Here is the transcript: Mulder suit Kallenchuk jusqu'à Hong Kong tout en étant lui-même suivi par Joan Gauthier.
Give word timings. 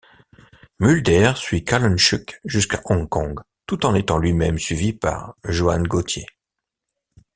Mulder 0.79 1.33
suit 1.35 1.63
Kallenchuk 1.63 2.41
jusqu'à 2.43 2.81
Hong 2.85 3.07
Kong 3.07 3.39
tout 3.67 3.85
en 3.85 3.93
étant 3.93 4.17
lui-même 4.17 4.57
suivi 4.57 4.93
par 4.93 5.35
Joan 5.43 5.83
Gauthier. 5.87 6.25